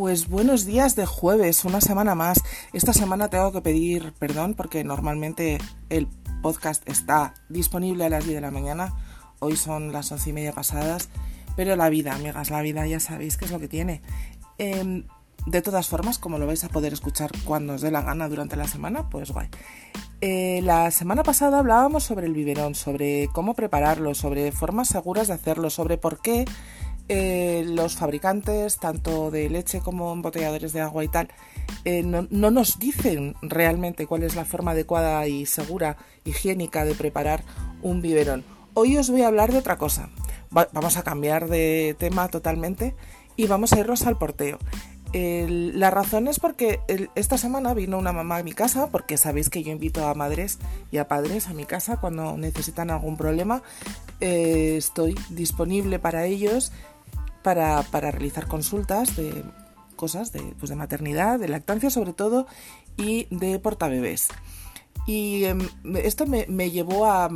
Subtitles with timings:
[0.00, 2.42] Pues buenos días de jueves, una semana más.
[2.72, 5.58] Esta semana tengo que pedir perdón porque normalmente
[5.90, 6.08] el
[6.40, 8.94] podcast está disponible a las 10 de la mañana.
[9.40, 11.10] Hoy son las once y media pasadas.
[11.54, 14.00] Pero la vida, amigas, la vida ya sabéis qué es lo que tiene.
[14.56, 15.04] Em,
[15.44, 18.56] de todas formas, como lo vais a poder escuchar cuando os dé la gana durante
[18.56, 19.48] la semana, pues guay.
[20.22, 25.34] Eh, la semana pasada hablábamos sobre el biberón, sobre cómo prepararlo, sobre formas seguras de
[25.34, 26.46] hacerlo, sobre por qué
[27.12, 31.28] eh, los fabricantes, tanto de leche como embotelladores de agua y tal,
[31.84, 37.42] eh, no, nos dicen realmente cuál es la forma adecuada y segura, higiénica de preparar
[37.82, 38.44] un biberón.
[38.74, 40.08] Hoy os voy a hablar de otra cosa.
[40.50, 42.94] vamos a cambiar de tema totalmente
[43.34, 44.60] y vamos a irnos al porteo.
[45.12, 46.78] la razón es porque
[47.16, 50.60] esta semana vino una mamá a mi casa, porque sabéis que yo invito a madres
[50.92, 53.64] y a padres a mi casa cuando necesitan algún problema.
[54.20, 56.70] Eh, estoy disponible para ellos
[57.42, 59.44] para, realizar consultas de
[59.96, 62.46] cosas de, pues de maternidad, de lactancia sobre todo
[62.96, 64.28] y de portabebés.
[65.06, 65.60] Y em,
[65.96, 67.28] esto me, llevó a,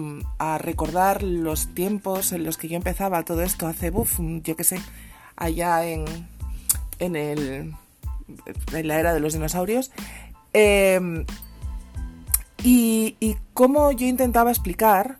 [0.59, 4.79] recordar los tiempos en los que yo empezaba todo esto hace, uf, yo qué sé,
[5.37, 6.05] allá en,
[6.99, 7.75] en, el,
[8.73, 9.91] en la era de los dinosaurios.
[10.53, 11.27] Em,
[12.63, 15.17] y, y cómo yo intentaba explicar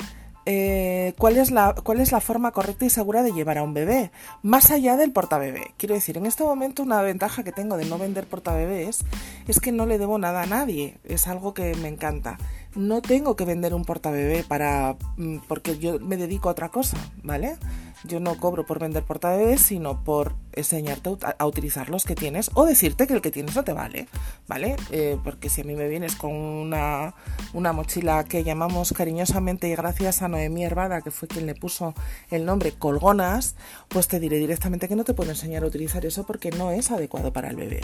[0.47, 3.75] eh, ¿cuál, es la, cuál es la forma correcta y segura de llevar a un
[3.75, 4.11] bebé,
[4.43, 5.73] más allá del portabebé.
[5.79, 9.05] Quiero decir, en este momento una ventaja que tengo de no vender portabebés
[9.49, 12.39] es que no le debo nada a nadie, es algo que me encanta.
[12.75, 16.99] No tengo que vender un portabebé para mm, porque yo me dedico a otra cosa,
[17.23, 17.57] ¿vale?
[18.05, 22.65] Yo no cobro por vender portabebés, sino por enseñarte a, utilizar los que tienes o
[22.65, 24.09] decirte que el que tienes no te vale,
[24.47, 24.77] ¿vale?
[24.91, 27.15] Eh, porque si a mí me vienes con una,
[27.53, 31.95] una mochila que llamamos cariñosamente y gracias a Noemí Herbada, que fue quien le puso
[32.31, 33.57] el nombre colgonas,
[33.89, 36.91] pues te diré directamente que no te puedo enseñar a utilizar eso porque no es
[36.91, 37.81] adecuado para el bebé.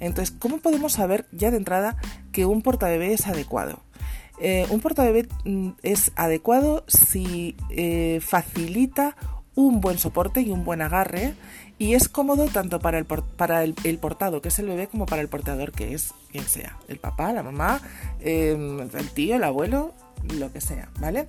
[0.00, 1.96] Entonces, ¿cómo podemos saber ya de entrada
[2.32, 3.80] que un portabebé es adecuado?
[4.40, 9.16] Eh, un portabebé mm, es adecuado si eh, facilita
[9.54, 11.34] un buen soporte y un buen agarre
[11.78, 15.22] y es cómodo tanto para el, para el, portado, que es el bebé, como para
[15.22, 17.80] el portador, que es quien sea, el papá, la mamá,
[18.20, 19.92] em, el tío, el abuelo,
[20.38, 21.26] lo que sea, ¿vale?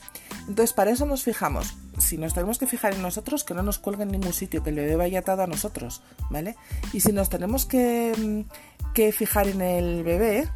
[0.47, 3.79] Entonces para eso nos fijamos, si nos tenemos que fijar en nosotros, que no nos
[3.79, 6.55] cuelgue en ningún sitio, que el bebé vaya atado a nosotros, ¿vale?
[6.93, 8.45] Y si nos tenemos que, em,
[8.93, 10.47] que fijar en el bebé,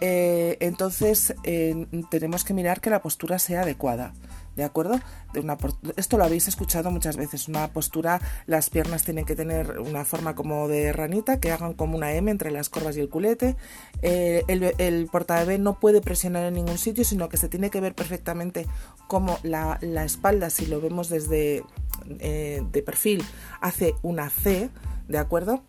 [0.00, 4.12] eh, entonces eh, tenemos que mirar que la postura sea adecuada.
[4.56, 5.00] ¿De acuerdo?
[5.32, 5.56] De una,
[5.96, 7.48] esto lo habéis escuchado muchas veces.
[7.48, 11.96] Una postura, las piernas tienen que tener una forma como de ranita, que hagan como
[11.96, 13.56] una M entre las corvas y el culete.
[14.02, 17.80] Eh, el, el portabebé no puede presionar en ningún sitio, sino que se tiene que
[17.80, 18.66] ver perfectamente
[19.06, 21.64] como la, espalda, si lo vemos desde
[22.06, 23.22] de perfil,
[23.60, 24.70] hace una C,
[25.08, 25.62] ¿de acuerdo?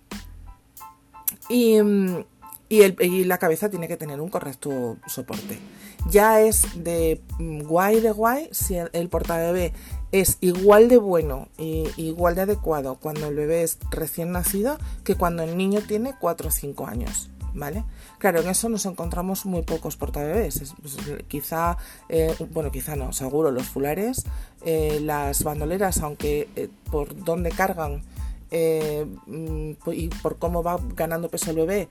[1.50, 2.24] Y, mm,
[2.70, 5.60] y, la cabeza tiene que tener un correcto soporte.
[6.10, 9.74] Ya es de mm, guay de guay si el, portabebé
[10.12, 15.16] es igual de bueno e igual de adecuado cuando el bebé es recién nacido que
[15.16, 17.30] cuando el niño tiene 4 o 5 años.
[17.56, 17.84] ¿Vale?
[18.18, 20.74] Claro, en eso nos encontramos muy pocos portabebés.
[20.82, 20.98] Pues,
[21.28, 21.78] quizá,
[22.10, 24.26] eh, bueno, quizá no, seguro los fulares,
[24.66, 28.02] eh, las bandoleras, aunque eh, por donde cargan
[28.50, 31.90] eh, mm, y por cómo va ganando peso el bebé,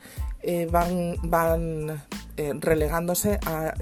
[0.71, 2.03] van, van
[2.37, 3.75] eh, relegándose a,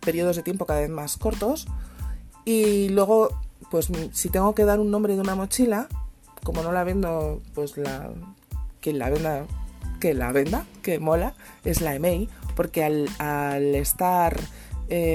[0.00, 1.66] periodos de tiempo cada vez más cortos.
[2.44, 3.40] Y luego,
[3.70, 5.88] pues si tengo que dar un nombre de una mochila,
[6.42, 8.10] como no la vendo, pues la
[8.80, 9.46] que la venda,
[10.00, 11.34] que la venda, que mola,
[11.64, 14.38] es la EMEI, porque al, estar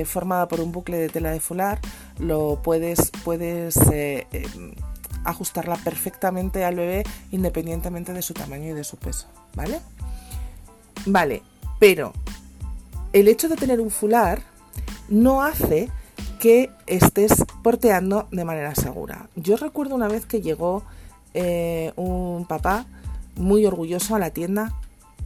[0.06, 1.79] formada por un bucle de tela de fular,
[2.18, 4.74] lo puedes, puedes em,
[5.28, 9.81] ajustarla perfectamente al bebé independientemente de su tamaño y de su peso, ¿vale?
[11.06, 11.44] Vale,
[11.79, 12.14] pero
[13.13, 14.41] el hecho de tener un fular
[15.09, 15.90] no hace
[16.40, 17.34] que estés
[17.64, 19.29] porteando de manera segura.
[19.35, 20.84] Yo recuerdo una vez que llegó
[21.34, 22.85] eh, un papá
[23.35, 24.73] muy orgulloso a la tienda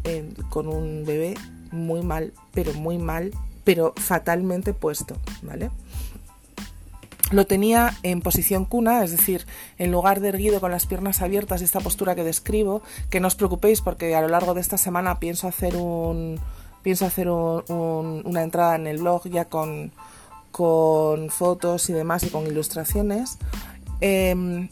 [0.04, 1.36] eh, con un bebé
[1.72, 3.32] muy mal, pero muy mal,
[3.64, 5.70] pero fatalmente puesto, ¿vale?
[7.32, 9.46] Lo tenía en posición cuna, es decir,
[9.78, 13.36] en lugar de erguido con las piernas abiertas, esta postura que describo, que no os
[13.36, 16.42] preocupéis porque a lo largo de esta semana pienso hacer un
[16.84, 19.92] pienso hacer una entrada en el blog ya con,
[20.52, 23.38] con fotos y demás y con ilustraciones.
[24.02, 24.70] Em,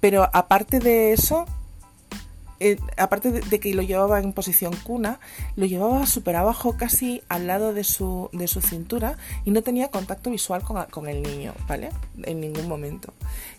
[0.00, 1.46] pero aparte de eso,
[2.60, 5.20] eh, aparte de, que lo llevaba en posición cuna,
[5.56, 9.88] lo llevaba súper abajo, casi al lado de su, de su cintura y no tenía
[9.88, 11.90] contacto visual con, el niño, ¿vale?
[12.24, 13.12] En ningún momento.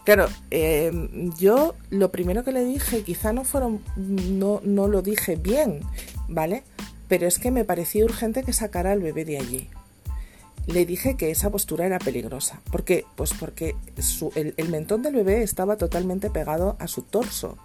[0.04, 5.36] Claro, em, yo lo primero que le dije, quizá no fueron, no, no lo dije
[5.38, 5.82] bien,
[6.28, 6.64] ¿vale?
[7.10, 9.70] Pero es que me parecía urgente que sacara al bebé de allí
[10.70, 12.62] le dije que esa postura era peligrosa.
[12.72, 13.06] ¿Por qué?
[13.16, 13.76] Pues porque
[14.36, 17.58] el, mentón del bebé estaba totalmente pegado a su torso.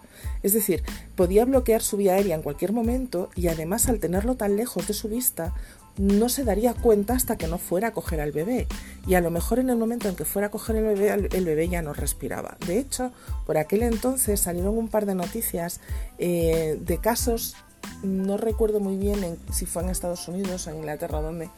[0.43, 0.83] Es decir,
[1.17, 4.95] podía bloquear su vía aérea en cualquier momento y además al tenerlo tan lejos de
[4.95, 5.53] su vista,
[5.99, 8.67] no se daría cuenta hasta que no fuera a coger al bebé.
[9.07, 11.45] Y a lo mejor en el momento en que fuera a coger el bebé, el
[11.45, 12.57] bebé ya no respiraba.
[12.67, 13.13] De hecho,
[13.47, 15.81] por aquel entonces salieron un par de noticias
[16.19, 17.55] eh, de casos,
[18.05, 21.49] no recuerdo muy bien si fue en Estados Unidos o en Inglaterra, donde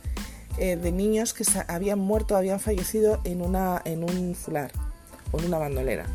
[0.59, 4.73] eh, de niños que habían muerto, habían fallecido en, una, en un fular
[5.33, 6.07] o en una bandolera.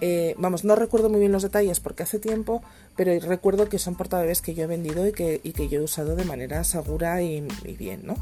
[0.00, 2.62] Eh, vamos, no recuerdo muy bien los detalles porque hace tiempo,
[2.96, 6.16] pero recuerdo que son portabebés que yo he vendido y que, que yo he usado
[6.16, 7.46] de manera segura y,
[7.78, 8.16] bien, ¿no?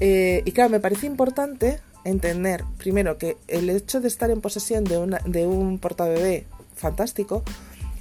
[0.00, 4.84] Eh, y claro, me parece importante entender, primero, que el hecho de estar en posesión
[4.84, 6.46] de, una, de un portabebé
[6.76, 7.42] fantástico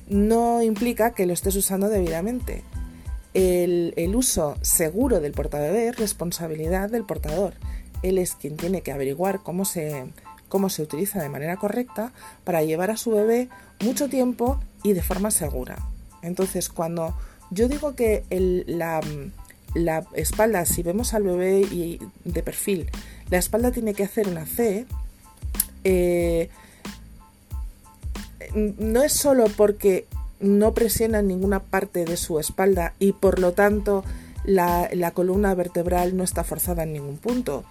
[0.07, 2.63] no implica que lo estés usando debidamente
[3.37, 7.53] el, uso seguro del portabebé es responsabilidad del portador.
[8.01, 10.05] Él es quien tiene que averiguar cómo se,
[10.49, 12.11] cómo se utiliza de manera correcta
[12.43, 13.49] para llevar a su bebé
[13.81, 15.77] mucho tiempo y de forma segura.
[16.23, 17.15] Entonces, cuando
[17.51, 18.23] yo digo que
[18.65, 19.01] la,
[20.13, 22.89] espalda, si vemos al bebé y de perfil,
[23.29, 24.87] la espalda tiene que hacer una C,
[25.83, 26.49] eh,
[28.55, 30.05] no es solo porque
[30.39, 34.03] no presiona en ninguna parte de su espalda y por lo tanto
[34.47, 37.63] la, columna vertebral no está forzada en ningún punto,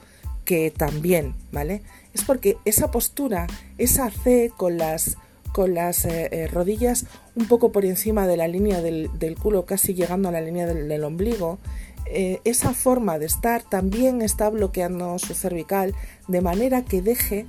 [0.44, 1.82] que también, ¿vale?
[2.14, 3.46] Es porque esa postura,
[3.78, 5.16] esa C con las,
[5.52, 9.94] con las eh, eh, rodillas un poco por encima de la línea del, culo, casi
[9.94, 11.58] llegando a la línea del, ombligo,
[12.06, 15.94] eh, esa forma de estar también está bloqueando su cervical
[16.28, 17.46] de manera que deje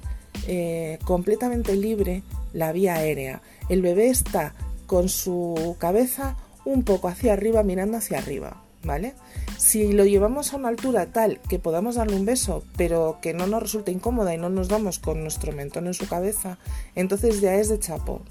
[1.04, 2.24] completamente libre
[2.58, 3.42] la vía aérea.
[3.70, 4.56] El bebé está
[4.88, 9.14] con su cabeza un poco hacia arriba, mirando hacia arriba, ¿vale?
[9.58, 13.46] Si lo llevamos a una altura tal que podamos darle un beso, pero que no
[13.46, 16.58] nos resulte incómoda y no nos damos con nuestro mentón en su cabeza,
[16.96, 18.22] entonces ya es de chapo.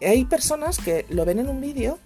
[0.00, 1.98] Hay personas que lo ven en un vídeo,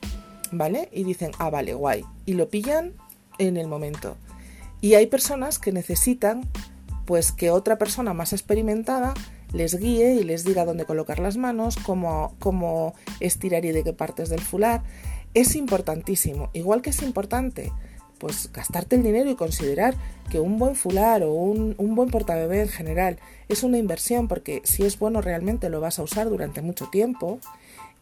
[0.51, 0.89] ¿vale?
[0.93, 2.05] Y dicen, ah, vale, guay.
[2.27, 2.95] Y lo pillan
[3.39, 4.17] en el momento.
[4.81, 6.49] Y hay personas que necesitan,
[7.07, 9.15] pues, que otra persona más experimentada
[9.53, 13.93] les guíe y les diga dónde colocar las manos, cómo, cómo estirar y de qué
[13.93, 14.83] partes del fular.
[15.35, 17.73] Es importantísimo, igual que es importante
[18.19, 19.95] pues gastarte el dinero y considerar
[20.31, 23.19] que un buen fular o un, buen portabebé en general
[23.49, 27.39] es una inversión porque si es bueno realmente lo vas a usar durante mucho tiempo.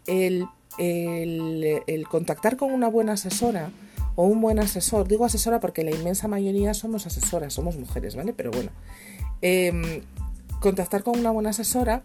[0.07, 0.47] El,
[0.79, 3.71] el, contactar con una buena asesora
[4.15, 8.33] o un buen asesor, digo asesora porque la inmensa mayoría somos asesoras, somos mujeres, ¿vale?
[8.33, 8.71] Pero bueno,
[9.43, 10.03] em,
[10.61, 12.03] contactar con una buena asesora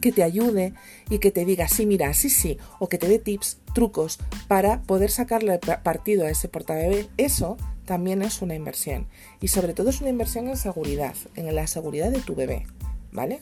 [0.00, 0.74] que te ayude
[1.08, 4.82] y que te diga, sí, mira, sí, sí, o que te dé tips, trucos para
[4.82, 9.06] poder sacarle partido a ese portabebé, eso también es una inversión.
[9.40, 12.66] Y sobre todo es una inversión en seguridad, en la seguridad de tu bebé,
[13.12, 13.40] ¿vale?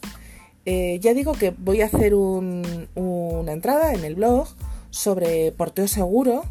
[0.66, 4.48] Eh, ya digo que voy a hacer una entrada en el blog
[4.90, 6.44] sobre porteo seguro.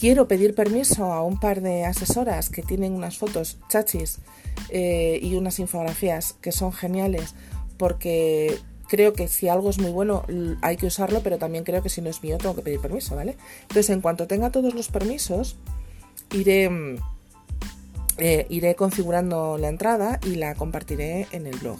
[0.00, 4.18] Quiero pedir permiso a un par de asesoras que tienen unas fotos chachis
[4.70, 7.34] eh, y unas infografías que son geniales
[7.76, 8.58] porque
[8.88, 10.24] creo que si algo es muy bueno
[10.62, 13.14] hay que usarlo, pero también creo que si no es mío tengo que pedir permiso,
[13.14, 13.36] ¿vale?
[13.62, 15.56] Entonces, en cuanto tenga todos los permisos,
[16.32, 16.96] iré, mm,
[18.18, 21.78] eh, iré configurando la entrada y la compartiré en el blog.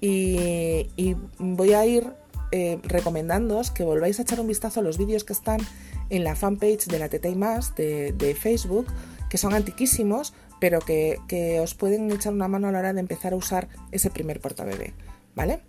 [0.00, 2.12] Y, voy a ir
[2.56, 5.58] eh, recomendándoos que volváis a echar un vistazo a los vídeos que están
[6.08, 8.86] en la fanpage de la Teta y Más de, Facebook,
[9.28, 11.18] que son antiquísimos, pero que,
[11.60, 14.92] os pueden echar una mano a la hora de empezar a usar ese primer portabebé.
[15.34, 15.62] ¿Vale?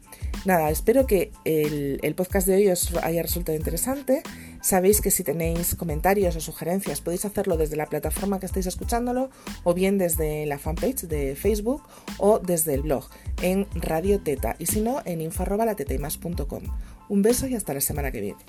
[0.46, 4.22] Nada, espero que el, podcast de hoy os haya resultado interesante.
[4.62, 9.32] Sabéis que si tenéis comentarios o sugerencias podéis hacerlo desde la plataforma que estáis escuchándolo
[9.64, 11.82] o bien desde la fanpage de Facebook
[12.20, 13.10] o desde el blog
[13.42, 16.64] en Radio Teta y si no en info.latetaimas.com.
[17.10, 18.40] Un beso y hasta la semana que viene.